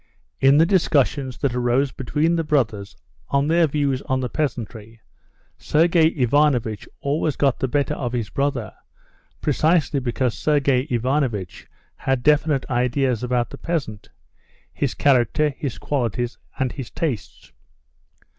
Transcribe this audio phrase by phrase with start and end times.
[0.39, 2.97] In the discussions that arose between the brothers
[3.29, 4.99] on their views of the peasantry,
[5.59, 8.73] Sergey Ivanovitch always got the better of his brother,
[9.41, 11.67] precisely because Sergey Ivanovitch
[11.97, 17.51] had definite ideas about the peasant—his character, his qualities, and his tastes.